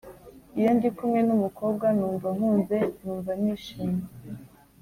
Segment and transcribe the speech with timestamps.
[0.59, 4.05] Iyo ndi kumwe n’umukobwa numva nkunze numva nishimye